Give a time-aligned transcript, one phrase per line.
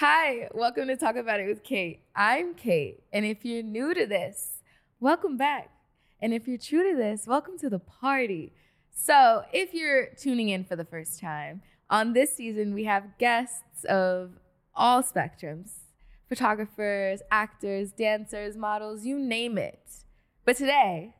[0.00, 1.98] Hi, welcome to Talk About It with Kait.
[2.16, 4.62] I'm Kait, and if you're new to this,
[4.98, 5.68] welcome back.
[6.22, 8.54] And if you're true to this, welcome to the party.
[8.94, 11.60] So, if you're tuning in for the first time,
[11.90, 14.30] on this season, we have guests of
[14.74, 15.80] all spectrums
[16.30, 19.82] photographers, actors, dancers, models, you name it.
[20.46, 21.14] But today,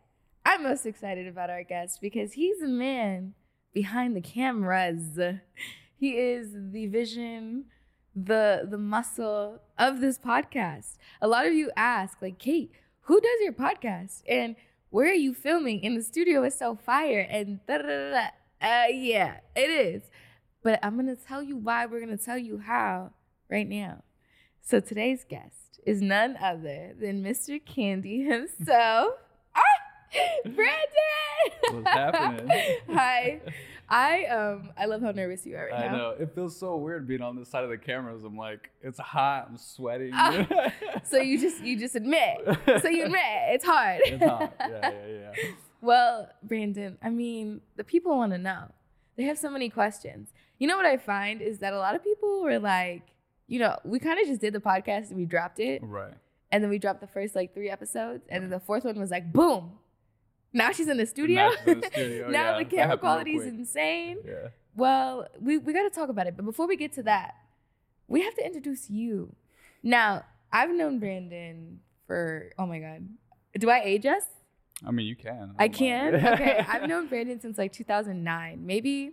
[0.47, 3.35] I'm most excited about our guest because he's the man
[3.75, 5.19] behind the cameras.
[5.99, 7.67] He is the vision,
[8.15, 10.97] the the muscle of this podcast.
[11.21, 12.71] A lot of you ask, like, Kait,
[13.03, 14.23] who does your podcast?
[14.29, 14.57] And
[14.91, 15.81] where are you filming?
[15.81, 17.27] In the studio is so fire.
[17.31, 18.27] And da da da da.
[18.63, 20.03] Uh, yeah, it is.
[20.63, 21.87] But I'm gonna tell you why.
[21.87, 23.13] We're gonna tell you how
[23.49, 24.03] right now.
[24.63, 27.61] So today's guest is none other than Mr.
[27.65, 29.15] Kandy himself.
[30.45, 31.73] Brandon.
[31.73, 32.51] What's happening?
[32.91, 33.41] Hi.
[33.89, 35.95] I um I love how nervous you are right I now.
[35.95, 36.11] I know.
[36.21, 38.23] It feels so weird being on this side of the cameras.
[38.23, 39.47] I'm like, it's hot.
[39.51, 40.11] I'm sweating.
[40.15, 40.47] Ah,
[41.05, 42.39] So you just you just admit.
[42.83, 44.01] So you admit it's hard.
[44.05, 44.53] it's hot.
[44.61, 45.33] Yeah, yeah, yeah.
[45.81, 48.71] Well, Brandon, I mean, the people want to know.
[49.17, 50.29] They have so many questions.
[50.59, 53.03] You know what I find is that a lot of people were like,
[53.49, 55.83] you know, we kind of just did the podcast and we dropped it.
[55.83, 56.13] Right.
[56.53, 58.25] And then we dropped the first like three episodes.
[58.29, 59.73] And then the fourth one was like, boom.
[60.53, 61.37] Now she's in the studio.
[61.37, 62.59] Now the studio, now yeah.
[62.59, 64.19] the camera quality is insane.
[64.27, 64.49] Yeah.
[64.75, 66.37] Well, we, we got to talk about it.
[66.37, 67.35] But before we get to that,
[68.09, 69.35] we have to introduce you.
[69.83, 73.09] Now, I've known Brandon for, oh my God.
[73.59, 74.25] Do I age us?
[74.87, 75.55] I mean, you can.
[75.59, 76.15] I don't can?
[76.15, 76.65] okay.
[76.69, 79.13] I've known Brandon since like 2009, maybe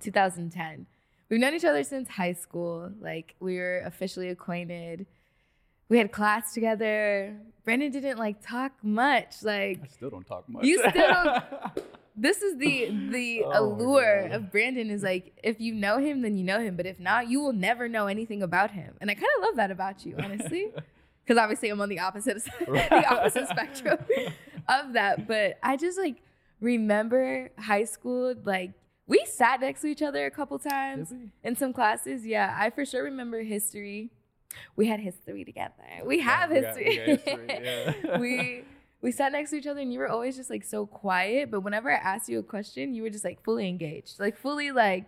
[0.00, 0.86] 2010.
[1.28, 2.90] We've known each other since high school.
[3.00, 5.06] Like, we were officially acquainted.
[5.90, 7.36] We had class together.
[7.64, 9.42] Brandon didn't like talk much.
[9.42, 10.64] Like, I still don't talk much.
[10.64, 11.44] You still don't-
[12.16, 14.32] this is the the Oh allure God.
[14.32, 17.28] of Brandon is like if you know him then you know him but if not
[17.30, 20.16] you will never know anything about him and I kind of love that about you
[20.22, 20.68] honestly
[21.24, 23.98] because obviously I'm on the opposite the opposite spectrum
[24.68, 26.16] of that but I just like
[26.60, 28.72] remember high school like
[29.06, 32.84] we sat next to each other a couple times in some classes yeah I for
[32.84, 34.10] sure remember history
[34.76, 35.72] we had history together
[36.04, 37.46] we have we got- we history, got history,
[38.04, 38.18] yeah.
[38.18, 38.64] we
[39.02, 41.60] we sat next to each other and you were always just like so quiet but
[41.60, 45.04] whenever i asked you a question you were just like fully engaged like fully like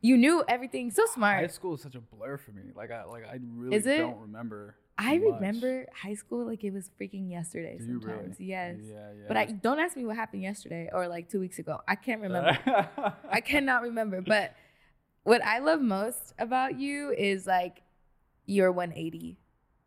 [0.00, 1.40] you knew everything so smart.
[1.40, 2.64] High school is such a blur for me.
[2.76, 3.96] Like I like I really Is it?
[4.00, 4.76] don't remember.
[4.98, 5.32] i much.
[5.40, 8.50] remember high school like it was freaking yesterday Do sometimes really?
[8.50, 9.24] yes Yeah, yeah.
[9.28, 12.20] but i don't ask me what happened yesterday or like two weeks ago i can't
[12.28, 12.58] remember
[13.30, 14.54] i cannot remember but
[15.22, 17.80] what i love most about you is like
[18.46, 19.36] you're 180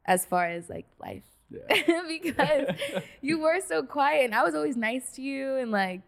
[0.05, 2.01] as far as like life yeah.
[2.07, 2.75] because
[3.21, 6.01] you were so quiet and I was always nice to you and like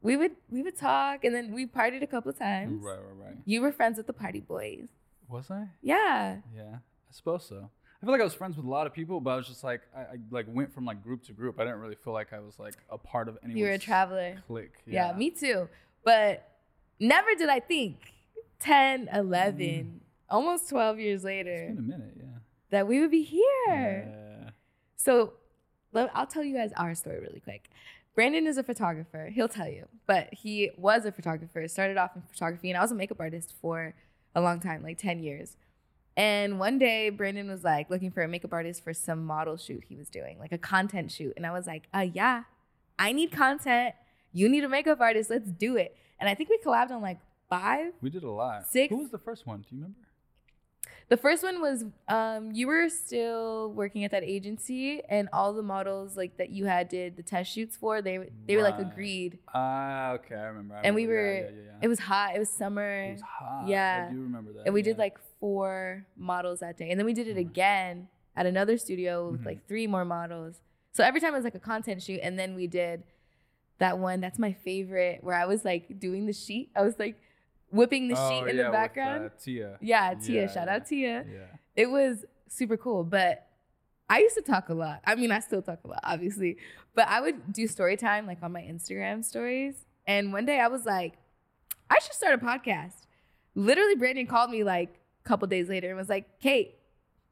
[0.00, 2.82] we would we would talk and then we partied a couple times.
[2.82, 3.36] Right, right, right.
[3.44, 4.88] You were friends with the party boys.
[5.28, 5.68] Was I?
[5.80, 6.38] Yeah.
[6.54, 7.70] Yeah, I suppose so.
[8.02, 9.62] I feel like I was friends with a lot of people, but I was just
[9.62, 11.60] like I, I like went from like group to group.
[11.60, 13.78] I didn't really feel like I was like a part of anyone's You were a
[13.78, 14.42] traveler.
[14.46, 14.74] clique.
[14.86, 15.12] Yeah.
[15.12, 15.68] me too.
[16.04, 16.48] But
[16.98, 18.12] never did I think
[18.58, 19.90] 10, 11, mm.
[20.32, 22.24] Almost 12 years It's later been a minute, yeah.
[22.70, 24.08] that we would be here.
[24.08, 24.50] Yeah.
[24.96, 25.34] So
[25.92, 27.68] let- I'll tell you guys our story really quick.
[28.14, 29.30] Brandon is a photographer.
[29.32, 31.66] He'll tell you, but he was a photographer.
[31.68, 33.94] Started off in photography, and I was a makeup artist for
[34.34, 35.56] a long time, like 10 years.
[36.14, 39.84] And one day, Brandon was like looking for a makeup artist for some model shoot
[39.88, 41.32] he was doing, like a content shoot.
[41.38, 42.42] And I was like, uh, yeah,
[42.98, 43.94] I need content.
[44.34, 45.30] You need a makeup artist.
[45.30, 45.96] Let's do it.
[46.20, 47.18] And I think we collabed on like
[47.48, 47.94] five.
[48.02, 48.66] We did a lot.
[48.66, 49.60] Six- Who was the first one?
[49.60, 49.96] Do you remember?
[51.12, 55.62] The first one was um, you were still working at that agency, and all the
[55.62, 58.00] models like that you had did the test shoots for.
[58.00, 58.86] They they were like Right.
[58.90, 59.38] agreed.
[59.52, 60.76] Ah, okay, I remember.
[60.76, 61.22] I And we remember.
[61.22, 61.84] were- Yeah, yeah, yeah, yeah.
[61.84, 62.34] It was hot.
[62.34, 63.68] It was summer, It was hot.
[63.68, 64.06] yeah.
[64.08, 64.62] I do remember that.
[64.64, 65.02] and we did yeah.
[65.06, 67.40] like four models that day, and then we did it Mhm.
[67.50, 69.46] again at another studio with Mhm.
[69.50, 70.62] like three more models.
[70.92, 73.02] So every time it was like a content shoot, and then we did
[73.84, 74.20] that one.
[74.24, 76.70] That's my favorite, where I was like doing the sheet.
[76.74, 77.16] I was like
[77.72, 79.24] whipping the Oh, sheet in yeah, the with, background.
[79.26, 79.78] uh, Tia.
[79.80, 80.42] yeah, Tia.
[80.42, 80.74] Yeah, shout yeah.
[80.76, 81.24] out Tia.
[81.28, 81.38] Yeah.
[81.74, 83.46] it was super cool but
[84.10, 86.58] i used to talk a lot i mean i still talk a lot obviously
[86.94, 89.74] but i would do story time like on my instagram stories
[90.06, 91.14] and one day i was like
[91.88, 93.06] i should start a podcast
[93.54, 96.74] literally brandon called me like a couple days later and was like kate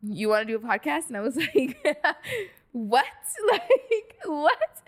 [0.03, 1.77] you want to do a podcast and i was like
[2.73, 3.05] what
[3.53, 4.83] like what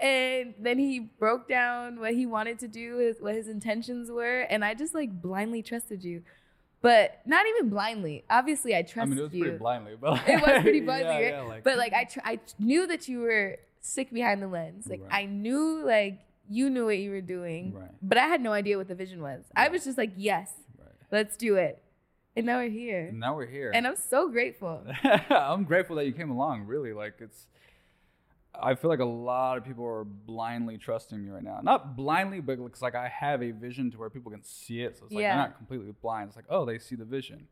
[0.00, 4.40] and then he broke down what he wanted to do his, what his intentions were
[4.42, 6.22] and i just like blindly trusted you
[6.80, 9.02] but not even blindly obviously i trusted you.
[9.02, 11.32] I mean, it was you pretty blindly, but it was pretty blindly, yeah, right?
[11.32, 14.86] yeah, like, but like I, tr- I knew that you were sick behind the lens.
[14.88, 15.22] Like Right.
[15.22, 16.20] I knew like
[16.50, 17.90] you knew what you were doing, Right.
[18.02, 19.44] but I had no idea what the vision was.
[19.56, 20.88] I was just like, yes, Right.
[21.10, 21.82] let's do it.
[22.36, 23.06] And now we're here.
[23.08, 23.72] And now we're here.
[23.74, 24.84] And I'm so grateful.
[25.30, 26.66] I'm grateful that you came along.
[26.66, 27.46] Really, like it's.
[28.60, 31.60] I feel like a lot of people are blindly trusting me right now.
[31.62, 34.96] Not blindly, but it's like I have a vision to where people can see it.
[34.98, 35.36] So it's like Yeah.
[35.36, 36.28] they're not completely blind.
[36.28, 37.46] It's like, oh, they see the vision.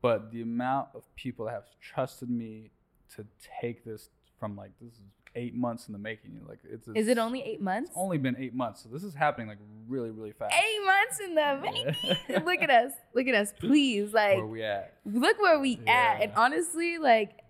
[0.00, 2.70] But the amount of people that have trusted me
[3.16, 3.26] to
[3.60, 5.00] take this from like this is
[5.34, 6.40] eight months in the making.
[6.48, 7.90] Like it's, it's Is it only eight months?
[7.90, 9.58] It's only been eight months, so this is happening like
[9.88, 10.54] really, really fast.
[10.54, 12.44] Eight months in the making.
[12.44, 12.92] look at us.
[13.14, 13.52] Look at us.
[13.58, 14.12] Please.
[14.12, 14.94] Like Where we at?
[15.04, 16.22] look where we at.
[16.22, 17.40] And honestly, like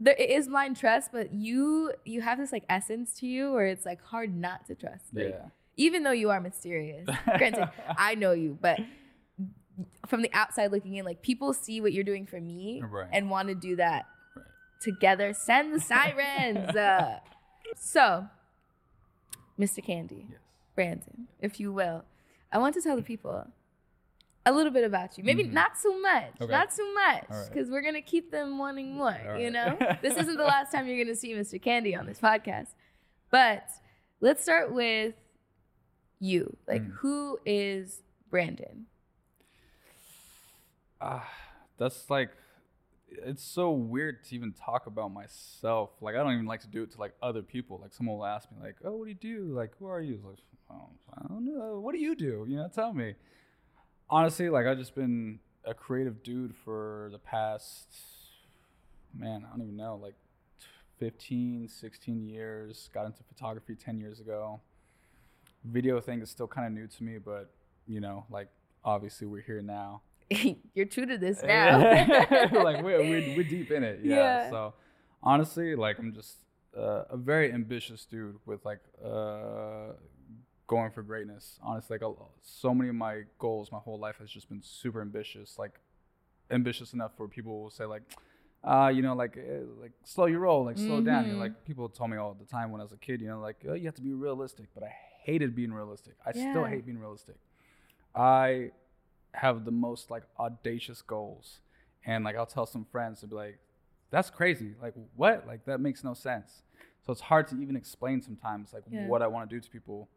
[0.00, 3.66] there it is blind trust, but you you have this like essence to you where
[3.66, 5.04] it's like hard not to trust.
[5.12, 5.46] Like, Yeah.
[5.76, 7.08] Even though you are mysterious.
[7.36, 7.68] Granted,
[7.98, 8.78] I know you, but
[10.06, 13.08] from the outside looking in, like people see what you're doing for me Right.
[13.12, 14.06] and want to do that
[14.36, 14.44] Right.
[14.80, 15.32] together.
[15.32, 16.76] Send the sirens.
[16.76, 17.18] uh,
[17.76, 18.28] so,
[19.58, 19.84] Mr.
[19.84, 20.38] Kandy, Yes.
[20.76, 22.04] Brandon, if you will,
[22.52, 23.48] I want to tell the people
[24.46, 25.24] a little bit about you.
[25.24, 25.52] Maybe Mhm.
[25.52, 26.52] not so much, Okay.
[26.52, 27.48] not so much, All right.
[27.50, 29.16] because we're gonna keep them wanting more.
[29.28, 31.60] All You know, this isn't the last time you're gonna see Mr.
[31.62, 32.74] Kandy on this podcast.
[33.30, 33.68] But
[34.20, 35.14] let's start with
[36.20, 36.56] you.
[36.68, 36.90] Like, Mm.
[36.96, 38.86] who is Brandon?
[41.00, 41.28] Ah,
[41.76, 42.30] that's like
[43.10, 45.90] it's so weird to even talk about myself.
[46.00, 47.78] Like I don't even like to do it to like other people.
[47.80, 49.54] Like someone will ask me like, "Oh, what do you do?
[49.54, 50.38] Like, who are you?" It's Like,
[50.70, 51.80] oh, I don't know.
[51.80, 52.44] What do you do?
[52.48, 53.14] You know, tell me.
[54.10, 57.86] Honestly, like I've just been a creative dude for the past
[59.16, 60.14] man, I don't even know, like
[60.98, 62.90] 15, 16 years.
[62.92, 64.60] Got into photography 10 years ago.
[65.64, 67.50] Video thing is still kind of new to me, but
[67.86, 68.48] you know, like
[68.84, 70.02] obviously we're here now.
[70.74, 71.78] you're true to this now.
[72.52, 74.14] like we're, we're, we're deep in it yeah.
[74.14, 74.50] Yeah.
[74.50, 74.74] so
[75.22, 76.36] honestly like i'm just
[76.76, 79.92] uh, a very ambitious dude with like uh,
[80.66, 84.48] going for greatness honestly like so many of my goals my whole life has just
[84.48, 85.78] been super ambitious like
[86.50, 88.02] ambitious enough for people will say like
[88.64, 91.26] uh, you know, like, eh, like slow your roll, like slow down.
[91.26, 93.28] You know, like people told me all the time when I was a kid, you
[93.28, 94.68] know, like oh, you have to be realistic.
[94.74, 96.14] But I hated being realistic.
[96.24, 97.36] I still hate being realistic.
[98.14, 98.70] I
[99.32, 101.60] have the most like audacious goals,
[102.06, 103.58] and like I'll tell some friends to be like,
[104.10, 104.74] "That's crazy!
[104.80, 105.46] Like what?
[105.46, 106.62] Like that makes no sense."
[107.04, 109.06] So it's hard to even explain sometimes like Yeah.
[109.06, 110.08] what I want to do to people,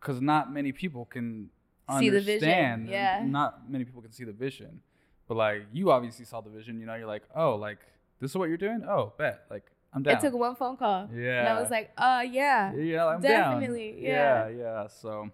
[0.00, 1.50] because not many people can
[1.98, 3.22] See the vision, yeah.
[3.24, 4.82] Not many people can see the vision,
[5.26, 6.78] but like you obviously saw the vision.
[6.80, 7.78] You know, you're like, "Oh, like
[8.20, 8.84] this is what you're doing.
[8.86, 9.44] Oh, bet.
[9.50, 9.64] Like
[9.94, 11.08] I'm down." It took one phone call.
[11.14, 11.40] Yeah.
[11.40, 12.74] And I was like, uh, yeah.
[12.74, 14.02] Yeah, I'm Definitely, down.
[14.02, 14.48] yeah.
[14.48, 14.86] yeah, yeah.
[14.88, 15.30] So,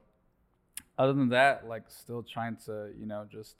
[0.97, 3.57] other than that, like, still trying to, you know, just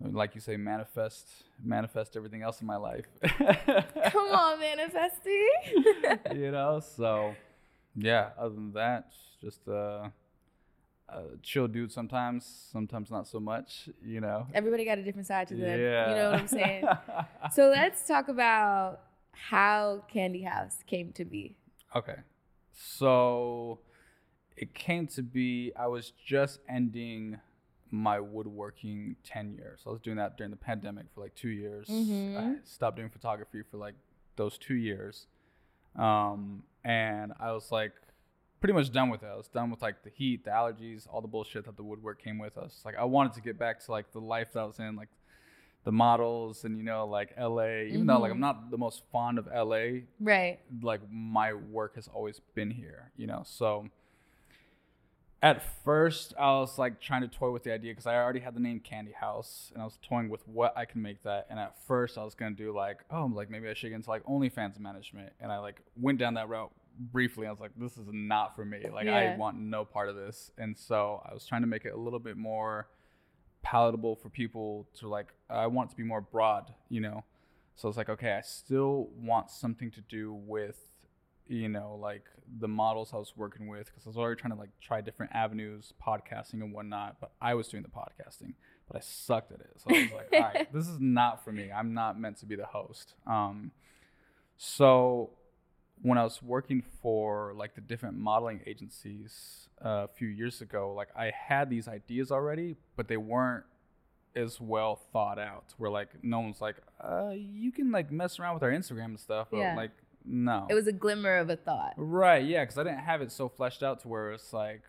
[0.00, 1.28] like you say, manifest,
[1.62, 3.04] manifest everything else in my life.
[3.22, 5.48] Come on, manifesting.
[6.34, 6.80] you know.
[6.80, 7.34] So,
[7.94, 8.30] yeah.
[8.38, 10.08] Other than that, just uh,
[11.08, 11.92] a chill dude.
[11.92, 13.88] Sometimes, sometimes not so much.
[14.04, 14.46] You know.
[14.54, 15.78] Everybody got a different side to them.
[15.80, 16.10] Yeah.
[16.10, 16.84] You know what I'm saying?
[17.52, 19.00] so let's talk about
[19.32, 21.56] how Kandy House came to be.
[21.94, 22.16] Okay.
[22.72, 23.80] So
[24.56, 27.38] it came to be I was just ending
[27.90, 29.76] my woodworking tenure.
[29.82, 31.86] So I was doing that during the pandemic for like two years.
[31.90, 32.66] I Mhm.
[32.66, 33.94] stopped doing photography for like
[34.36, 35.26] those two years.
[35.96, 37.92] Um, and I was like
[38.62, 39.26] pretty much done with it.
[39.26, 42.22] I was done with like the heat, the allergies, all the bullshit that the woodwork
[42.22, 42.80] came with us.
[42.84, 45.08] Like I wanted to get back to like the life that I was in, like
[45.82, 47.88] the models and you know, like LA.
[47.88, 48.30] Even though like.
[48.30, 48.40] I'm mm-hmm.
[48.40, 50.60] not the most fond of LA, Right.
[50.80, 53.42] like my work has always been here, you know.
[53.44, 53.88] So
[55.42, 58.54] at first I was like trying to toy with the idea because I already had
[58.54, 61.48] the name Kandy House and I was toying with what I can make that.
[61.50, 64.10] And at first I was gonna do like, oh, like maybe I should get into
[64.10, 65.32] like OnlyFans management.
[65.40, 67.46] And I like went down that route briefly.
[67.46, 68.86] I was like, this is not for me.
[68.92, 70.50] Like I want no part of this.
[70.58, 72.88] And so I was trying to make it a little bit more
[73.62, 77.24] palatable for people to like I want to be more broad, you know.
[77.74, 80.76] So it's like, okay, I still want something to do with,
[81.46, 82.24] you know, like
[82.58, 85.32] the models I was working with, because I was already trying to like try different
[85.34, 87.16] avenues, podcasting and whatnot.
[87.20, 88.54] But I was doing the podcasting,
[88.88, 89.70] but I sucked at it.
[89.78, 91.70] So I was like, all right, this is not for me.
[91.72, 93.14] I'm not meant to be the host.
[93.26, 93.72] Um,
[94.56, 95.30] so
[96.02, 100.92] when I was working for like the different modeling agencies uh, a few years ago,
[100.94, 103.64] like I had these ideas already, but they weren't
[104.34, 105.74] as well thought out.
[105.78, 109.20] Where like no one's like, uh, you can like mess around with our Instagram and
[109.20, 109.76] stuff, but Yeah.
[109.76, 109.90] like
[110.24, 110.66] no.
[110.70, 111.94] It was a glimmer of a thought.
[111.96, 114.82] Right, yeah, because I didn't have it so fleshed out to where it's like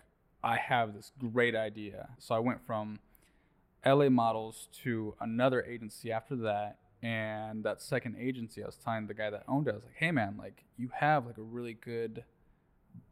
[0.44, 2.10] I have this great idea.
[2.20, 3.00] So I went from
[3.86, 6.78] LA models to another agency after that.
[7.04, 9.96] And that second agency, I was telling the guy that owned it, I was like,
[9.98, 12.24] hey man, like you have like a really good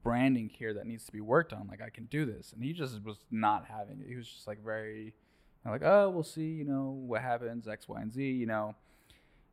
[0.02, 1.68] branding here that needs to be worked on.
[1.68, 2.54] Like I can do this.
[2.54, 4.08] And he just was not having it.
[4.08, 5.14] He was just like very
[5.64, 8.76] And like, oh, we'll see, you know, what happens, X, Y, and Z, you know.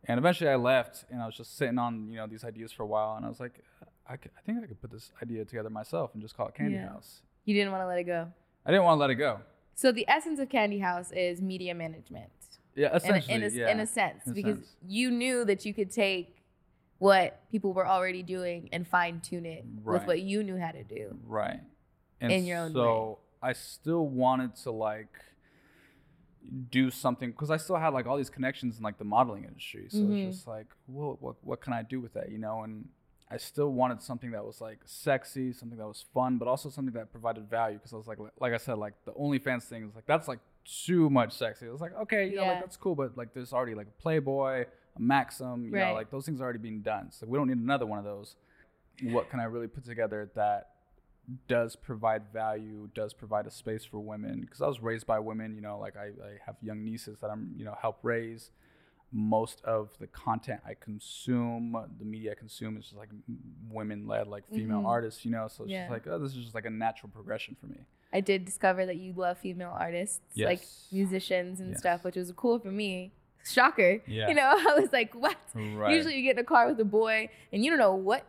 [0.05, 2.85] And eventually I left and I was just sitting on, you know, these ideas for
[2.85, 3.17] a while.
[3.17, 3.65] And I was like,
[4.09, 6.55] I, could, I think I could put this idea together myself and just call it
[6.55, 6.89] Kandy Yeah.
[6.91, 7.23] House.
[7.45, 8.29] You didn't want to let it go.
[8.65, 9.41] I didn't want to let it go.
[9.75, 12.31] So the essence of Kandy House is media management.
[12.79, 13.35] Yeah, in a, essentially.
[13.35, 13.71] in a, yeah.
[13.71, 14.77] in a sense in because sense.
[14.87, 16.37] you knew that you could take
[16.99, 20.85] what people were already doing and fine tune it with what you knew how to
[20.85, 21.17] do.
[21.27, 21.61] Right.
[22.21, 25.15] And in your own so I still wanted to like
[26.71, 29.87] do something because I still had like all these connections in like the modeling industry.
[29.91, 30.29] So Mhm.
[30.29, 32.63] it's just like, well, what what can I do with that, you know?
[32.63, 32.89] And
[33.31, 36.95] I still wanted something that was like sexy, something that was fun, but also something
[36.95, 37.77] that provided value.
[37.79, 40.41] Because I was like, like I said, like the OnlyFans thing is like that's like
[40.85, 41.67] too much sexy.
[41.67, 42.49] It was like, okay, you know, Yeah.
[42.53, 45.87] like that's cool, but like there's already like a Playboy, a Maxim, you Right.
[45.89, 47.11] know, like those things are already being done.
[47.11, 48.37] So we don't need another one of those.
[49.03, 50.71] What can I really put together that
[51.47, 54.41] does provide value, does provide a space for women?
[54.41, 57.29] Because I was raised by women, you know, like I, I have young nieces that
[57.31, 58.51] I'm, you know, help raise.
[59.11, 63.09] Most of the content I consume, the media I consume is just like
[63.71, 64.87] women led, like female Mhm.
[64.89, 65.49] artists, you know.
[65.49, 65.81] So it's Yeah.
[65.83, 67.79] just like, oh, this is just like a natural progression for me.
[68.13, 71.81] I did discover that you love female artists, like musicians and Yes.
[71.81, 73.13] stuff, which was cool for me.
[73.45, 74.01] Shocker.
[74.07, 74.29] Yeah.
[74.29, 75.37] You know, I was like, what?
[75.55, 75.95] Right.
[75.95, 78.25] Usually you get in a car with a boy and you don't know what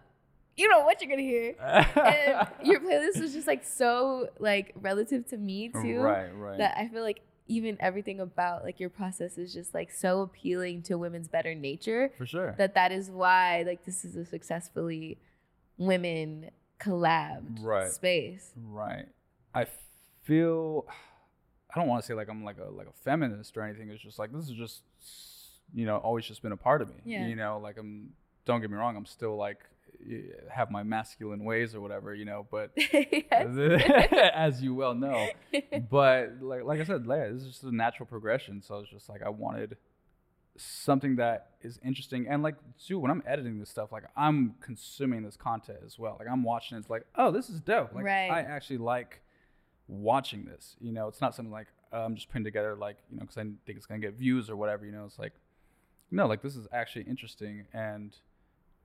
[0.58, 1.56] you don't know what you're gonna hear.
[1.96, 6.00] and your playlist was just like so like relative to me too.
[6.02, 6.58] Right, right.
[6.58, 10.82] That I feel like even everything about like your process is just like so appealing
[10.84, 12.54] to women's better nature for sure.
[12.58, 15.18] that that is why like this is a successfully
[15.78, 17.90] women collab Right.
[17.92, 18.52] space.
[18.56, 19.06] Right.
[19.54, 19.66] I
[20.24, 20.86] feel
[21.74, 23.90] I don't want to say like I'm like a like a feminist or anything.
[23.90, 24.82] It's just like this is just
[25.74, 27.02] you know always just been a part of me.
[27.06, 27.28] Yeah.
[27.28, 28.14] You know, like I'm
[28.46, 29.60] don't get me wrong, I'm still like
[30.50, 32.72] have my masculine ways or whatever, you know, but
[34.34, 35.28] as you well know.
[35.90, 38.62] But like like I said, like, this is just a natural progression.
[38.62, 39.78] So it's just like I wanted
[40.58, 45.24] something that is interesting and like too when I'm editing this stuff, like I'm consuming
[45.24, 46.18] this content as well.
[46.20, 47.94] Like I'm watching it, it's like, oh, this is dope.
[47.94, 48.30] Like Right.
[48.30, 49.22] I actually like
[49.90, 50.76] watching this.
[50.80, 53.38] You know, it's not something like uh, I'm just putting together like you know because
[53.38, 54.86] I think it's gonna get views or whatever.
[54.86, 55.34] You know, it's like
[56.12, 57.66] no, like this is actually interesting.
[57.74, 58.16] And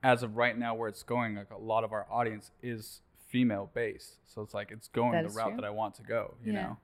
[0.03, 3.71] as of right now, where it's going, like a lot of our audience is female
[3.75, 5.57] based, so it's like it's going the route true.
[5.57, 6.35] that I want to go.
[6.45, 6.63] You Yeah.
[6.63, 6.77] know,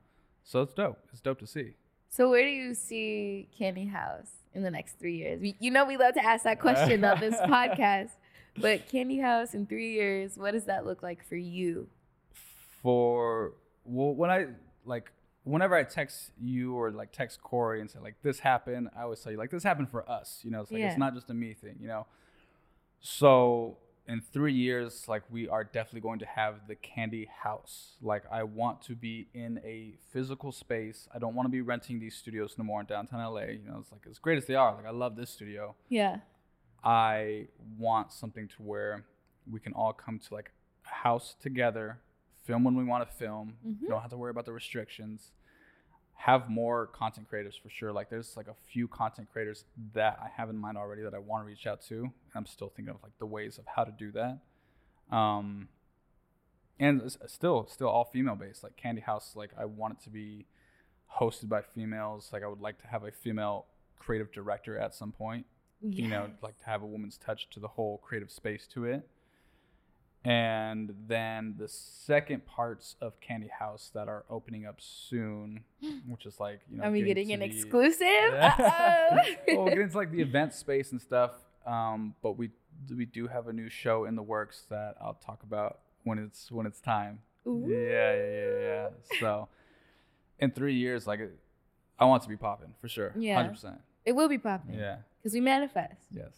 [0.44, 0.98] so it's dope.
[1.12, 1.74] It's dope to see.
[2.08, 5.40] So where do you see Kandy House in the next three years?
[5.40, 8.10] We, you know we love to ask that question on this podcast.
[8.58, 11.88] But Kandy House in three years, what does that look like for you?
[12.82, 13.52] for
[13.84, 14.46] well when I
[14.84, 15.10] like
[15.44, 19.20] whenever I text you or like text Corey and say like this happened, I always
[19.20, 20.40] tell you like this happened for us.
[20.42, 20.90] You know, it's like Yeah.
[20.90, 21.76] it's not just a me thing.
[21.80, 22.06] You know,
[23.00, 27.92] so in three years, like we are definitely going to have the Kandy House.
[28.02, 31.08] Like I want to be in a physical space.
[31.14, 33.42] I don't want to be renting these studios no more in downtown LA.
[33.42, 34.74] You know, it's like as great as they are.
[34.74, 35.74] Like I love this studio.
[35.88, 36.18] Yeah.
[36.82, 39.04] I want something to where
[39.50, 40.50] we can all come to like
[40.90, 41.98] a house together,
[42.50, 43.56] film when we want to film.
[43.66, 43.88] Mhm.
[43.88, 45.32] Don't have to worry about the restrictions.
[46.14, 47.92] Have more content creators for sure.
[47.92, 49.64] Like there's like a few content creators
[49.94, 52.02] that I have in mind already that I want to reach out to.
[52.02, 54.38] And I'm still thinking of like the ways of how to do that.
[55.10, 55.68] Um,
[56.78, 58.62] and still still all female based.
[58.62, 60.46] Like Kandy House, like I want it to be
[61.20, 62.30] hosted by females.
[62.32, 63.66] Like I would like to have a female
[63.98, 65.46] creative director at some point
[65.82, 69.08] you know, like to have a woman's touch to the whole creative space to it.
[70.24, 75.60] And then the second parts of Kandy House that are opening up soon,
[76.08, 78.00] which is like, you know, Are we getting to an the- exclusive?
[78.00, 78.54] Yeah.
[78.58, 79.34] Uh-oh.
[79.48, 81.32] well, we'll get into like the event space and stuff.
[81.66, 82.50] Um, but we
[82.94, 86.50] we do have a new show in the works that I'll talk about when it's
[86.50, 87.20] when it's time.
[87.46, 87.64] Ooh.
[87.66, 88.88] Yeah, yeah, yeah, yeah.
[89.20, 89.48] So
[90.38, 91.20] in three years, like
[91.98, 93.14] I want it to be popping for sure.
[93.18, 93.36] Yeah.
[93.36, 93.80] hundred percent.
[94.04, 94.74] It will be popping.
[94.74, 94.96] Yeah.
[95.22, 96.00] Because we manifest.
[96.10, 96.32] Yes.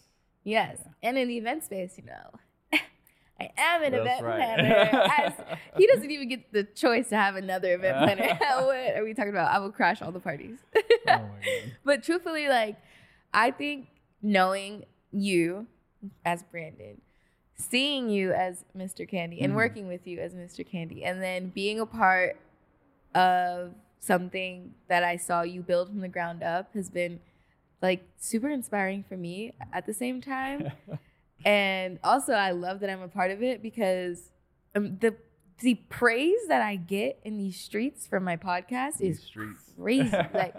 [0.44, 0.78] Yes.
[0.84, 1.08] Yeah.
[1.08, 2.30] And in the event space, you know,
[3.56, 4.36] I am an That's event right.
[4.56, 5.08] planner.
[5.18, 5.32] As,
[5.76, 8.34] he doesn't even get the choice to have another event planner.
[8.64, 9.50] what are we talking about?
[9.52, 10.58] I will crash all the parties.
[10.76, 11.72] oh my god.
[11.84, 12.76] but truthfully, like,
[13.34, 13.88] I think
[14.22, 15.66] knowing you
[16.24, 17.00] as Brandon,
[17.54, 19.08] seeing you as Mr.
[19.08, 19.56] Kandy, and Mhm.
[19.56, 20.66] working with you as Mr.
[20.68, 22.36] Kandy, and then being a part
[23.14, 27.20] of something that I saw you build from the ground up has been
[27.80, 30.72] like super inspiring for me at the same time.
[31.44, 34.30] And also, I love that I'm a part of it because
[34.74, 35.14] um, the
[35.60, 39.60] the praise that I get in these streets from my podcast These is streets.
[39.78, 40.10] crazy.
[40.34, 40.54] like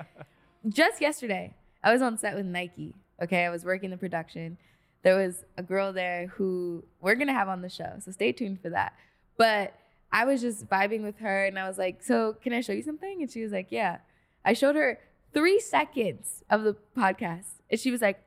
[0.69, 2.95] just yesterday, I was on set with Nike.
[3.21, 4.57] Okay, I was working the production.
[5.03, 8.61] There was a girl there who we're gonna have on the show, so stay tuned
[8.61, 8.93] for that.
[9.37, 9.73] But
[10.11, 12.83] I was just vibing with her, and I was like, "So, can I show you
[12.83, 13.97] something?" And she was like, "Yeah."
[14.45, 14.99] I showed her
[15.33, 18.23] three seconds of the podcast, and she was like, "Y-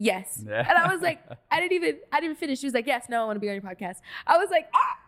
[0.00, 0.66] "Yes." Yeah.
[0.68, 2.58] And I was like, I didn't even, I didn't finish.
[2.58, 4.68] She was like, "Yes, no, I want to be on your podcast." I was like,
[4.74, 4.98] "Ah!"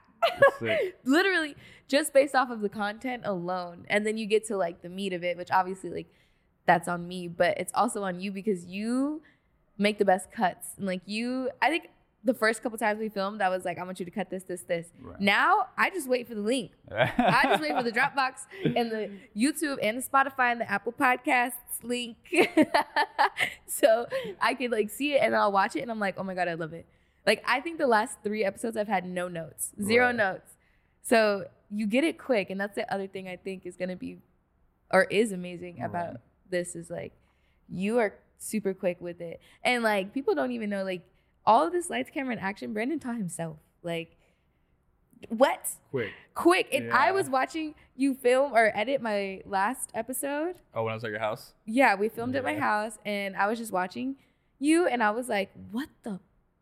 [1.04, 1.56] Literally,
[1.88, 5.12] just based off of the content alone, and then you get to like the meat
[5.12, 6.06] of it, which obviously like
[6.66, 9.22] that's on me, but it's also on you because you
[9.78, 10.74] make the best cuts.
[10.76, 11.88] And like you, I think
[12.24, 14.44] the first couple times we filmed, I was like, I want you to cut this,
[14.44, 14.86] this, this.
[15.00, 15.20] Right.
[15.20, 16.70] Now I just wait for the link.
[16.90, 20.92] I just wait for the Dropbox and the YouTube and the Spotify and the Apple
[20.92, 21.52] Podcasts
[21.82, 22.16] link.
[23.66, 24.06] so
[24.40, 26.48] I could like see it and I'll watch it and I'm like, oh my God,
[26.48, 26.86] I love it.
[27.26, 30.16] Like I think the last three episodes I've had no notes, zero Right.
[30.16, 30.52] notes.
[31.02, 32.50] So you get it quick.
[32.50, 34.18] And that's the other thing I think is gonna be
[34.92, 36.16] or is amazing about
[36.50, 37.12] this is like
[37.68, 39.40] you are super quick with it.
[39.64, 41.02] And like people don't even know like
[41.46, 43.58] all of this lights, camera, and action, Brandon taught himself.
[43.82, 44.16] Like
[45.28, 45.68] what?
[45.90, 46.12] Quick.
[46.34, 46.68] quick.
[46.72, 50.56] And I was watching you film or edit my last episode.
[50.74, 51.52] Oh, when I was at your house.
[51.64, 54.16] Yeah, we filmed at my house and I was just watching
[54.58, 56.20] you and I was like, what the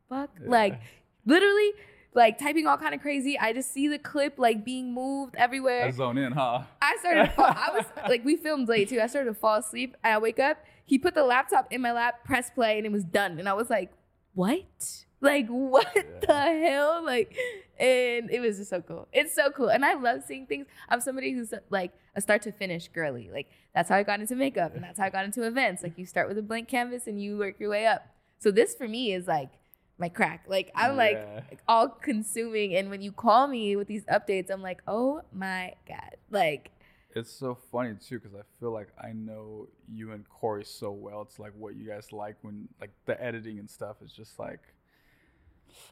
[0.09, 0.31] fuck?
[0.43, 0.51] Yeah.
[0.51, 0.81] Like
[1.25, 1.73] literally
[2.13, 3.39] like typing all kind of crazy.
[3.39, 5.85] I just see the clip like being moved everywhere.
[5.87, 6.63] I zone in, huh?
[6.83, 7.47] I started to fall.
[7.47, 9.01] I was like, we filmed late too.
[9.01, 9.97] I started to fall asleep.
[10.03, 10.65] I wake up.
[10.85, 13.39] He put the laptop in my lap, press play, and it was done.
[13.39, 13.93] And I was like,
[14.35, 15.05] what?
[15.21, 15.93] Like, what
[16.27, 16.33] the
[16.67, 17.05] hell?
[17.05, 17.37] Like,
[17.79, 19.07] and it was just so cool.
[19.13, 19.69] It's so cool.
[19.69, 20.67] And I love seeing things.
[20.89, 23.29] I'm somebody who's like a start to finish girly.
[23.33, 25.83] Like, that's how I got into makeup and that's how I got into events.
[25.83, 28.07] Like, you start with a blank canvas and you work your way up.
[28.39, 29.51] So, this for me is like
[29.99, 30.45] my crack.
[30.49, 31.41] Like, I'm like, Yeah.
[31.69, 32.75] all consuming.
[32.75, 36.17] And when you call me with these updates, I'm like, oh my God.
[36.31, 36.71] Like,
[37.15, 41.23] It's so funny too because I feel like I know you and Corey so well.
[41.23, 44.61] It's like what you guys like when like the editing and stuff is just like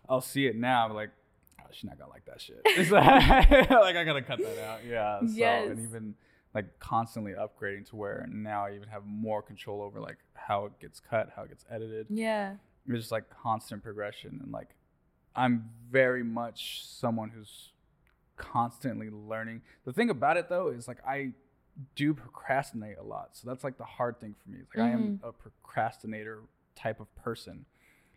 [0.09, 0.87] I'll see it now.
[0.87, 1.11] I'm like,
[1.61, 2.61] oh, she's not gonna like that shit.
[2.65, 4.81] It's like, like I gotta cut that out.
[4.85, 5.21] Yeah.
[5.21, 5.71] So Yes.
[5.71, 6.15] and even
[6.55, 10.79] like constantly upgrading to where now I even have more control over like how it
[10.81, 12.07] gets cut, how it gets edited.
[12.11, 12.55] yeah.
[12.87, 14.71] It's just like constant progression and like
[15.37, 17.73] I'm very much someone who's
[18.39, 19.63] constantly learning.
[19.85, 21.33] The thing about it though is like I
[21.95, 23.31] do procrastinate a lot.
[23.33, 24.59] So that's like the hard thing for me.
[24.63, 25.29] It's like I am mm-hmm.
[25.29, 26.41] a procrastinator
[26.75, 27.67] type of person.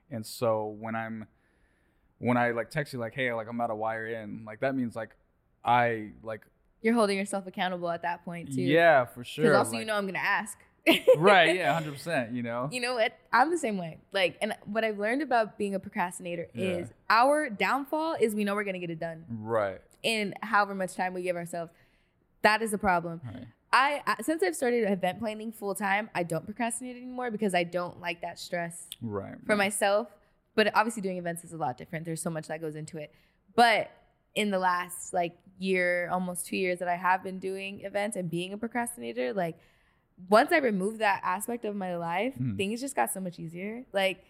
[0.09, 1.27] And so when I'm
[2.19, 4.75] when I like text you like, hey, like I'm about to wire in, like that
[4.75, 5.15] means like
[5.65, 6.41] I like
[6.81, 8.61] You're holding yourself accountable at that point too.
[8.61, 9.45] yeah, for sure.
[9.45, 10.57] Because also you know I'm gonna ask.
[11.17, 12.69] Right, yeah, hundred percent, you know?
[12.71, 13.17] You know what?
[13.31, 13.99] I'm the same way.
[14.11, 16.65] Like, and what I've learned about being a procrastinator Yeah.
[16.65, 19.79] is our downfall is we know we're gonna get it done Right.
[20.03, 21.71] in however much time we give ourselves.
[22.41, 23.21] That is a problem.
[23.23, 23.45] Right.
[23.73, 27.63] I, I since I've started event planning full time, I don't procrastinate anymore because I
[27.63, 29.35] don't like that stress Right.
[29.45, 30.07] for myself.
[30.55, 32.03] But obviously, doing events is a lot different.
[32.03, 33.13] There's so much that goes into it.
[33.55, 33.89] But
[34.35, 38.29] in the last like year, almost two years that I have been doing events and
[38.29, 39.57] being a procrastinator, like
[40.29, 42.57] once I removed that aspect of my life, Mhm.
[42.57, 43.85] things just got so much easier.
[43.93, 44.23] Like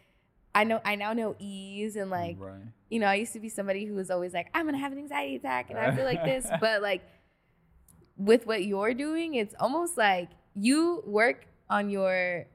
[0.53, 2.61] I know I now know ease and like right.
[2.89, 4.97] you know, I used to be somebody who was always like, I'm gonna have an
[4.97, 6.47] anxiety attack and I feel like this.
[6.61, 7.01] But like
[8.17, 12.45] with what you're doing, it's almost like you work on your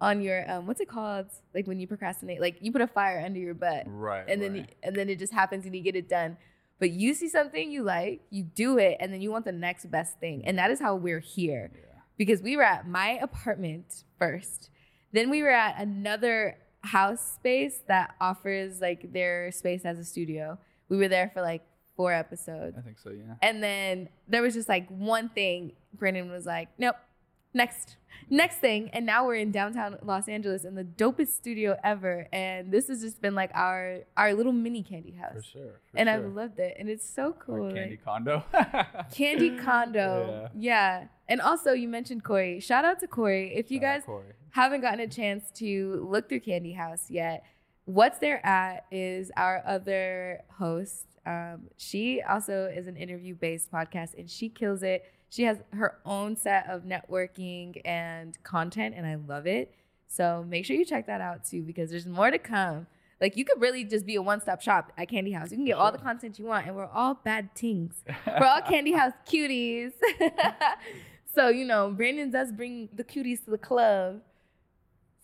[0.00, 1.26] on your um what's it called?
[1.54, 4.24] Like when you procrastinate, like you put a fire under your butt Right.
[4.28, 6.36] and then and then it just happens and you get it done.
[6.78, 9.90] But you see something you like, you do it, and then you want the next
[9.90, 10.46] best thing.
[10.46, 11.80] And that is how we're here yeah.
[12.20, 14.68] Because we were at my apartment first.
[15.10, 20.58] Then we were at another house space that offers like their space as a studio.
[20.90, 21.62] We were there for like
[21.96, 22.76] four episodes.
[22.76, 23.36] I think so, yeah.
[23.40, 25.72] And then there was just like one thing.
[25.94, 26.96] Brandon was like, nope,
[27.54, 27.96] next,
[28.28, 28.90] next thing.
[28.92, 32.28] And now we're in downtown Los Angeles in the dopest studio ever.
[32.34, 35.36] And this has just been like our our little mini candy house.
[35.36, 35.80] For sure.
[35.90, 36.16] for and sure.
[36.16, 36.76] I've loved it.
[36.78, 37.68] And it's so cool.
[37.68, 38.44] Like- candy condo.
[39.12, 40.50] Candy Condo.
[40.54, 41.06] Yeah.
[41.30, 42.58] And also, you mentioned Corey.
[42.58, 43.54] Shout out to Corey.
[43.54, 47.44] If you Shout guys haven't gotten a chance to look through Kandy House yet,
[47.84, 51.06] what's there at is our other host.
[51.24, 55.04] Um, she also is an interview based podcast and she kills it.
[55.28, 59.72] She has her own set of networking and content, and I love it.
[60.08, 62.88] So make sure you check that out too because there's more to come.
[63.20, 65.52] Like you could really just be a one-stop shop at Kandy House.
[65.52, 68.02] You can get all the content you want, and we're all bad things.
[68.26, 69.92] We're all Kandy House cuties.
[71.34, 74.20] so you know, Brandon does bring the cuties to the club.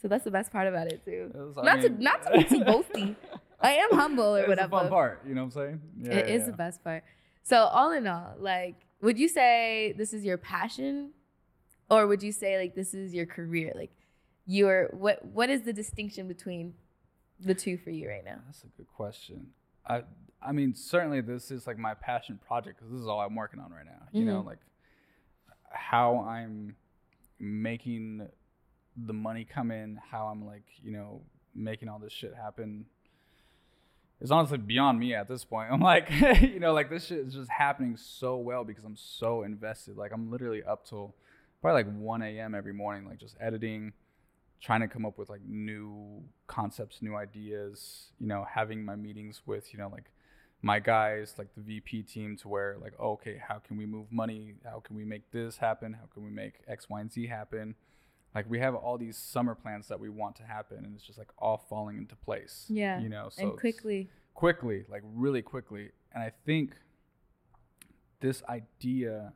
[0.02, 1.30] So that's the best part about it too.
[1.34, 3.16] It was- not mean- to not to be too boasty.
[3.60, 4.66] I am humble or It's whatever.
[4.66, 5.80] It's the fun part, you know what I'm saying?
[6.02, 6.46] Yeah, It is yeah.
[6.50, 7.02] the best part.
[7.42, 11.12] So all in all, like, would you say this is your passion,
[11.88, 13.72] or would you say like this is your career?
[13.74, 13.92] Like,
[14.46, 16.74] your what what is the distinction between
[17.40, 18.38] the two for you right now?
[18.46, 19.48] That's a good question.
[19.86, 20.02] I
[20.42, 23.58] I mean, certainly this is like my passion project because this is all I'm working
[23.60, 24.06] on right now.
[24.12, 24.46] You know, Mhm.
[24.46, 24.58] like
[25.76, 26.76] how I'm
[27.38, 28.28] making
[28.96, 31.22] the money come in, how I'm like, you know,
[31.54, 32.86] making all this shit happen
[34.20, 35.68] is honestly beyond me at this point.
[35.72, 36.10] I'm like,
[36.40, 39.96] you know, like this shit is just happening so well because I'm so invested.
[39.96, 41.14] Like I'm literally up till
[41.60, 42.54] probably like 1 a.m.
[42.54, 43.92] every morning, like just editing,
[44.60, 49.42] trying to come up with like new concepts, new ideas, you know, having my meetings
[49.46, 50.10] with, you know, like
[50.66, 54.10] my guys, like the VP team to where like, oh, okay, how can we move
[54.10, 54.54] money?
[54.64, 55.92] How can we make this happen?
[55.92, 57.76] How can we make X, Y, and Z happen?
[58.34, 61.18] Like we have all these summer plans that we want to happen and it's just
[61.18, 62.66] like all falling into place.
[62.68, 62.98] Yeah.
[63.00, 64.10] You know, so and quickly.
[64.34, 65.90] quickly, like really quickly.
[66.12, 66.74] And I think
[68.20, 69.32] this idea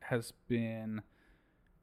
[0.00, 1.02] has been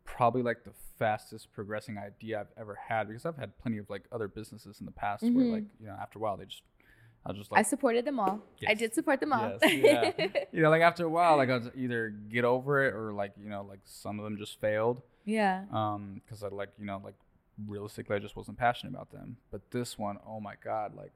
[0.05, 4.05] probably like the fastest progressing idea I've ever had because I've had plenty of like
[4.11, 5.51] other businesses in the past where Mhm.
[5.53, 6.63] like, you know, after a while they just
[7.25, 8.39] I was just like, I supported them all.
[8.67, 9.57] I did support them all.
[9.61, 10.27] Yes, yeah.
[10.53, 13.33] you know, like after a while like I was either get over it or like,
[13.41, 15.01] you know, like some of them just failed.
[15.25, 15.65] yeah.
[15.73, 17.15] Um, because I like, you know, like
[17.67, 19.37] realistically I just wasn't passionate about them.
[19.51, 21.13] But this one, oh my god, like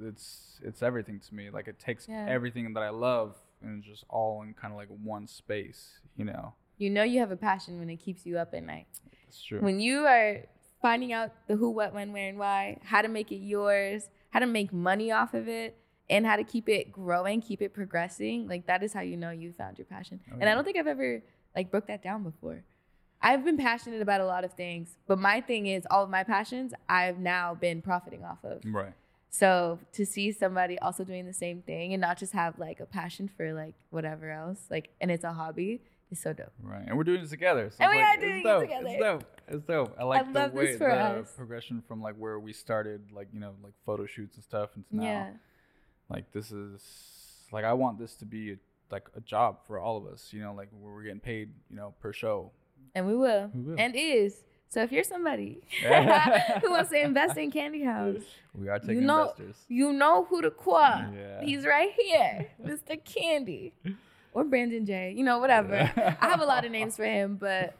[0.00, 1.50] it's it's everything to me.
[1.50, 2.26] Like it takes Yeah.
[2.28, 6.24] everything that I love and it's just all in kind of like one space, you
[6.24, 6.54] know.
[6.78, 8.86] You know you have a passion when it keeps you up at night.
[9.28, 9.60] It's true.
[9.60, 10.38] When you are
[10.80, 14.40] finding out the who, what, when, where, and why, how to make it yours, how
[14.40, 15.76] to make money off of it,
[16.10, 19.30] and how to keep it growing, keep it progressing, like that is how you know
[19.30, 20.20] you found your passion.
[20.30, 21.22] Oh, and I don't think I've ever
[21.56, 22.64] like broke that down before.
[23.22, 26.24] I've been passionate about a lot of things, but my thing is all of my
[26.24, 28.62] passions I've now been profiting off of.
[28.64, 28.92] right.
[29.30, 32.84] So to see somebody also doing the same thing and not just have like a
[32.84, 36.52] passion for like whatever else, like and it's a hobby, is so dope.
[36.62, 36.84] Right.
[36.86, 37.70] And we're doing this together.
[37.70, 38.86] So And we like, are doing it together.
[38.88, 39.24] It's dope.
[39.52, 39.94] It's dope.
[39.98, 41.32] I like the way the us.
[41.36, 44.84] progression from like where we started, like, you know, like photo shoots and stuff and
[44.88, 45.02] to now.
[45.02, 45.30] Yeah.
[46.08, 46.80] like this is
[47.52, 48.56] like I want this to be a,
[48.90, 51.76] like a job for all of us, you know, like where we're getting paid, you
[51.76, 52.50] know, per show.
[52.94, 53.50] And we will.
[53.54, 53.76] We will.
[53.78, 54.42] And is.
[54.68, 55.60] So if you're somebody
[56.62, 58.22] who wants to invest in Kandy House,
[58.54, 59.56] We are taking you know- investors.
[59.68, 60.80] you know who to call.
[61.14, 61.42] Yeah.
[61.44, 62.98] He's right here, Mr.
[63.04, 63.72] Kandy.
[64.34, 65.12] Or Brandon J.
[65.14, 65.74] You know, whatever.
[65.74, 67.74] I have a lot of names for him, but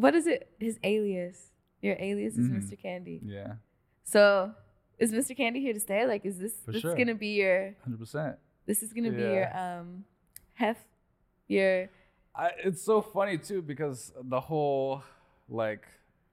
[0.00, 0.50] what is it?
[0.58, 1.50] His alias.
[1.82, 2.56] Your alias is Mhm.
[2.62, 2.76] Mr.
[2.82, 3.20] Kandy.
[3.24, 3.54] Yeah,
[4.04, 4.52] So
[4.98, 5.36] is Mr.
[5.38, 6.06] Kandy here to stay?
[6.06, 6.96] Like, is this For this sure.
[6.96, 8.36] gonna be your hundred percent.
[8.66, 10.04] this is gonna be your um
[10.54, 10.76] hef
[11.46, 11.88] your
[12.34, 15.02] I, it's so funny too because the whole
[15.48, 15.86] like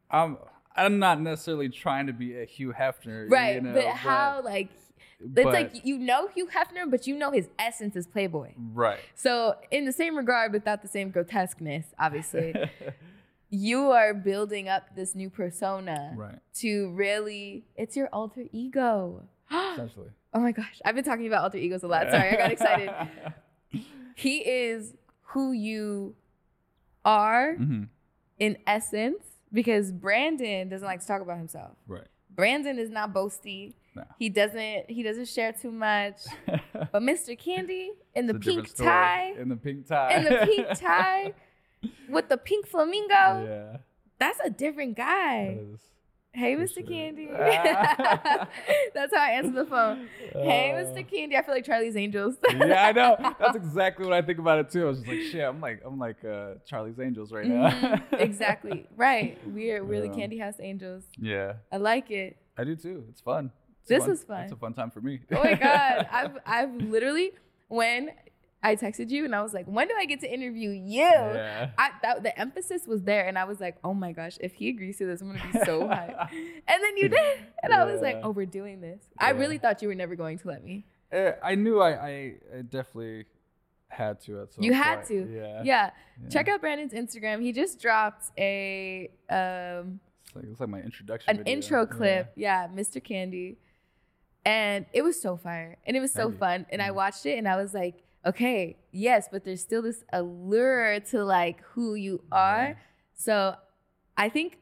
[0.10, 0.38] I'm
[0.76, 4.70] I'm not necessarily trying to be a Hugh Hefner, right, You know, but how like
[5.20, 8.54] it's but- like you know Hugh Hefner, but you know his essence is Playboy.
[8.74, 9.00] right.
[9.16, 12.54] So in the same regard, without the same grotesqueness, obviously,
[13.50, 16.40] you are building up this new persona right.
[16.56, 19.24] to really it's your alter ego.
[19.74, 20.10] Essentially.
[20.34, 22.10] Oh my gosh, I've been talking about alter egos a lot.
[22.12, 22.90] Sorry, I got excited.
[24.18, 24.94] He is
[25.34, 26.16] who you
[27.04, 27.84] are hmm
[28.38, 31.78] in essence because Brandon doesn't like to talk about himself.
[31.88, 32.08] Right.
[32.30, 33.76] Brandon is not boasty.
[33.96, 34.04] No.
[34.20, 36.18] He doesn't he doesn't share too much.
[36.92, 37.40] But Mr.
[37.40, 40.14] Kandy in the It's a different pink tie, In the pink tie.
[40.16, 41.34] in the pink tie
[42.10, 43.78] with the pink flamingo, yeah.
[44.20, 45.60] that's a different guy.
[46.34, 46.76] Hey, Mr.
[46.76, 46.84] sure.
[46.84, 47.32] Kandy.
[48.94, 50.10] that's how I answer the phone.
[50.34, 51.10] Hey, Uh, Mr.
[51.10, 51.36] Kandy.
[51.38, 52.36] I feel like Charlie's Angels.
[52.54, 53.16] yeah, I know.
[53.40, 54.84] That's exactly what I think about it too.
[54.84, 57.70] I was just like, shit, I'm like, I'm like uh, Charlie's Angels right now.
[57.70, 58.86] Mhm, exactly.
[58.98, 59.38] Right.
[59.48, 61.04] We're we're the Kandy House Angels.
[61.18, 62.36] yeah, I like it.
[62.58, 63.06] I do too.
[63.10, 63.52] It's fun.
[63.82, 64.10] It's This fun.
[64.10, 64.42] was fun.
[64.44, 65.22] It's a fun time for me.
[65.32, 66.08] Oh my god.
[66.12, 67.32] I've I've literally
[67.70, 68.10] when
[68.64, 71.02] I texted you and I was like, when do I get to interview you?
[71.02, 71.70] yeah.
[71.78, 74.70] I that, the emphasis was there, and I was like, "Oh my gosh, if he
[74.70, 76.30] agrees to this, I'm gonna be so hyped."
[76.68, 78.22] And then you did, and I was like, Yeah.
[78.24, 80.86] "Oh, we're doing this." I really thought you were never going to let me.
[81.14, 83.26] Uh, I knew I, I, I definitely
[83.90, 84.66] had to at some point.
[84.66, 85.14] You had to.
[85.32, 85.62] Yeah.
[85.64, 85.90] Yeah,
[86.24, 86.30] yeah.
[86.30, 87.42] check out Brandon's Instagram.
[87.44, 91.30] He just dropped a um It's like, it's like my introduction.
[91.30, 91.54] an video.
[91.54, 92.32] intro clip.
[92.36, 92.68] Yeah.
[92.68, 93.00] Mr.
[93.00, 93.58] Kandy,
[94.44, 96.66] and it was so fire, and it was so fun.
[96.72, 96.96] And I Mhm.
[96.96, 101.62] watched it, and I was like, "Okay, yes," but there's still this allure to like
[101.74, 102.70] who you are.
[102.70, 102.76] Yeah.
[103.14, 103.56] So
[104.18, 104.60] I think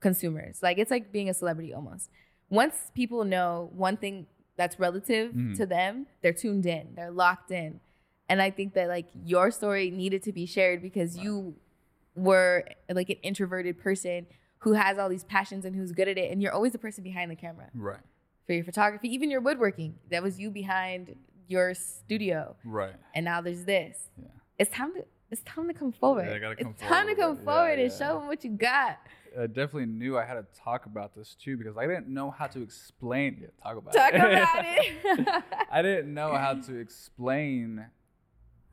[0.00, 2.10] consumers, like it's like being a celebrity almost.
[2.48, 5.56] Once people know one thing that's relative Mhm.
[5.56, 7.80] to them, they're tuned in, they're locked in.
[8.28, 11.56] And I think that like your story needed to be shared because you
[12.14, 14.26] were like an introverted person
[14.60, 17.04] who has all these passions and who's good at it and you're always the person
[17.04, 18.00] behind the camera Right.
[18.46, 19.98] for your photography, even your woodworking.
[20.10, 21.14] That was you behind
[21.48, 22.94] your studio Right.
[23.14, 23.96] and now there's this.
[24.20, 24.28] Yeah.
[24.58, 26.28] It's time to it's time to come forward.
[26.28, 27.38] I gotta come it's time to come it.
[27.40, 27.98] Yeah, forward and yeah.
[27.98, 28.98] show them what you got.
[29.38, 32.46] I definitely knew I had to talk about this too because I didn't know how
[32.46, 33.38] to explain.
[33.40, 34.18] Yeah, talk about Talk it.
[34.18, 35.44] Talk about it.
[35.70, 37.86] I didn't know how to explain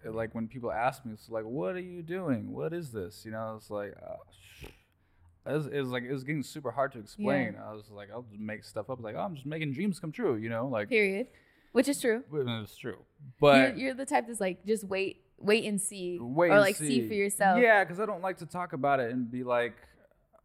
[0.06, 2.52] like when people ask me, it's like, what are you doing?
[2.52, 3.24] What is this?
[3.26, 6.92] You know, it's like, uh, it was, it was like it was getting super hard
[6.94, 7.56] to explain.
[7.62, 9.02] I was like, I'll just make stuff up.
[9.02, 10.36] Like, oh, I'm just making dreams come true.
[10.36, 11.28] You know, like Period.
[11.74, 12.24] Which is true.
[12.32, 13.00] it's true.
[13.40, 16.76] But you're, you're the type that's like just wait, wait and see, wait or like
[16.78, 17.08] see.
[17.08, 17.60] for yourself.
[17.62, 19.74] Yeah, because I don't like to talk about it and be like,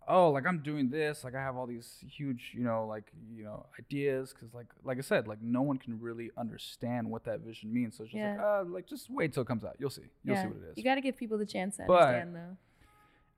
[0.08, 3.44] oh, like I'm doing this, like I have all these huge, you know, like you
[3.44, 4.32] know, ideas.
[4.32, 7.98] Because like like I said, like no one can really understand what that vision means.
[7.98, 8.60] So it's just like, Yeah.
[8.60, 9.76] uh, like just wait till it comes out.
[9.78, 10.02] You'll see.
[10.24, 10.42] You'll Yeah.
[10.42, 10.76] see what it is.
[10.78, 12.56] You got to give people the chance to But- understand, though.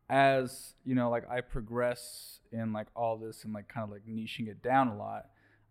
[0.08, 4.02] as you know like i progress in like all this and like kind of like
[4.08, 5.26] niching it down a lot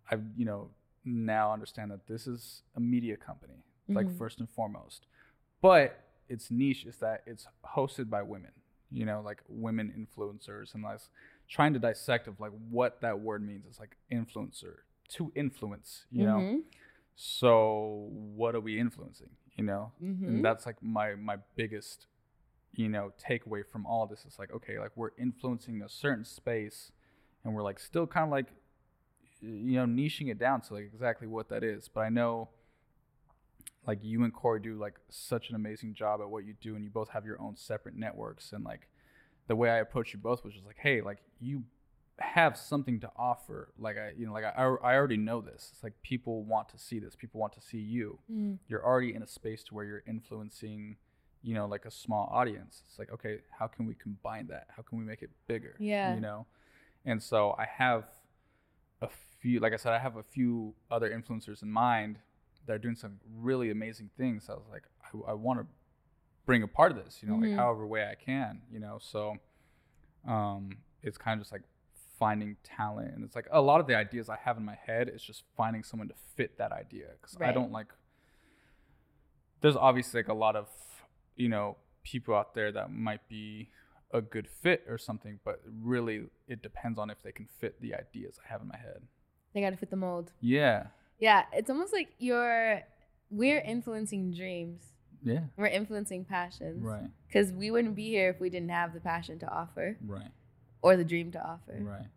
[0.10, 0.70] i've you know
[1.06, 4.18] now understand that this is a media company like Mhm.
[4.18, 5.06] first and foremost
[5.62, 8.52] but its niche is that it's hosted by women
[8.92, 11.00] you know like women influencers and like
[11.48, 16.26] trying to dissect of like what that word means it's like influencer to influence you
[16.26, 16.64] know Mhm.
[17.16, 20.28] so what are we influencing you know Mhm.
[20.28, 22.08] and that's like my my biggest
[22.74, 26.92] you know takeaway from all this is like okay like we're influencing a certain space
[27.44, 28.48] and we're like still kind of like
[29.42, 31.88] you know niching it down to like exactly what that is.
[31.88, 32.50] But i know
[33.88, 36.84] like you and corey do like such an amazing job at what you do and
[36.84, 38.52] you both have your own separate networks.
[38.52, 38.88] And like
[39.48, 41.64] the way i approached you both was just like hey like you
[42.20, 43.70] have something to offer.
[43.78, 45.70] Like i you know like i, I already know this.
[45.74, 47.16] It's like people want to see this.
[47.16, 48.20] People want to see you.
[48.32, 48.60] Mm.
[48.68, 50.98] you're already in a space to where you're influencing
[51.42, 52.84] you know like a small audience.
[52.88, 54.68] It's like okay how can we combine that?
[54.76, 55.76] How can we make it bigger?
[55.80, 56.14] Yeah.
[56.14, 56.46] you know?
[57.06, 58.04] And so i have
[59.02, 59.08] a
[59.40, 62.18] few like i said i have a few other influencers in mind
[62.66, 64.50] that are doing some really amazing things.
[64.50, 65.66] I was like i, I want to
[66.46, 67.42] bring a part of this you know Mhm.
[67.50, 68.98] like however way i can you know?
[69.00, 69.38] So
[70.28, 71.64] um it's kind of just like
[72.18, 73.14] finding talent.
[73.16, 75.44] And it's like a lot of the ideas i have in my head is just
[75.56, 77.08] finding someone to fit that idea.
[77.22, 77.88] Because i don't like
[79.62, 80.68] there's obviously like a lot of
[81.36, 83.70] you know people out there that might be
[84.12, 87.94] a good fit or something but really it depends on if they can fit the
[87.94, 89.02] ideas i have in my head
[89.54, 90.32] They got to fit the mold.
[90.42, 90.88] yeah
[91.20, 92.82] Yeah, it's almost like you're
[93.30, 94.82] we're influencing dreams.
[95.24, 96.82] yeah We're influencing passions.
[96.84, 100.32] right Because we wouldn't be here if we didn't have the passion to offer right
[100.82, 101.78] or the dream to offer.
[101.80, 102.08] right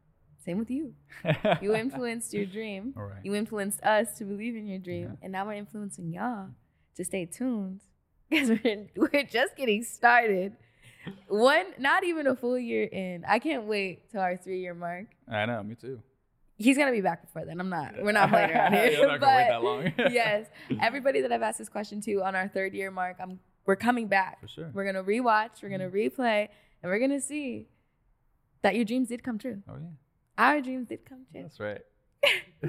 [0.45, 0.95] Same with you.
[1.65, 2.95] You influenced your dream.
[2.97, 5.09] all right You influenced us to believe in your dream.
[5.11, 5.23] Yeah.
[5.23, 6.49] And now we're influencing y'all
[6.97, 7.81] to stay tuned.
[8.33, 10.57] Because we're, we're just getting started.
[11.29, 13.25] One, not even a full year in.
[13.27, 15.07] I can't wait till our three year mark.
[15.31, 16.01] i know me too
[16.59, 17.59] He's gonna be back before then.
[17.59, 17.95] I'm not.
[18.01, 18.91] We're not playing around here.
[18.91, 19.93] You're not gonna wait that long.
[20.12, 20.47] yes,
[20.81, 24.07] everybody that I've asked this question to on our third year mark, I'm we're coming
[24.07, 24.41] back.
[24.41, 25.62] for sure We're gonna rewatch.
[25.62, 26.49] We're gonna replay,
[26.83, 27.67] and we're gonna see
[28.62, 29.62] that your dreams did come true.
[29.69, 29.88] oh yeah
[30.38, 31.43] Our dreams did come true.
[31.43, 31.81] that's right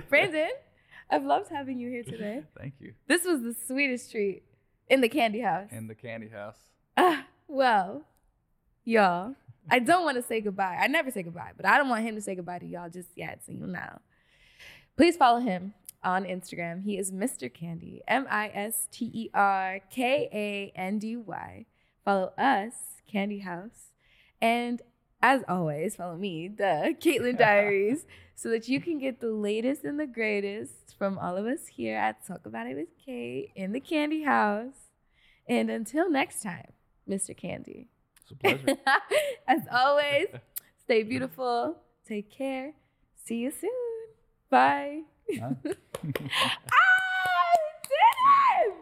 [0.09, 0.49] Brandon,
[1.11, 2.41] I've loved having you here today.
[2.57, 4.41] thank you This was the sweetest treat
[4.89, 5.69] in the candy house.
[5.71, 6.57] in the candy house
[6.97, 8.05] Ah, well,
[8.83, 9.35] y'all,
[9.69, 10.77] I don't want to say goodbye.
[10.81, 13.09] I never say goodbye, but I don't want him to say goodbye to y'all just
[13.15, 13.41] yet.
[13.45, 13.99] So you know.
[14.95, 16.83] Please follow him on Instagram.
[16.83, 17.51] He is Mr.
[17.51, 21.65] Kandy, M I S T E R K A N D Y.
[22.05, 22.73] Follow us,
[23.11, 23.91] Kandy House.
[24.41, 24.81] And
[25.21, 29.99] as always, follow me, the Kaitlin Diaries, so that you can get the latest and
[29.99, 33.79] the greatest from all of us here at Talk About It with Kait in the
[33.79, 34.89] Kandy House.
[35.47, 36.73] And until next time,
[37.09, 37.37] Mr.
[37.37, 37.87] Kandy.
[38.23, 38.79] It's a pleasure
[39.47, 40.27] As always,
[40.83, 41.77] stay beautiful.
[42.07, 42.73] Take care.
[43.25, 43.69] See you soon.
[44.49, 45.01] Bye.
[45.39, 45.53] Huh?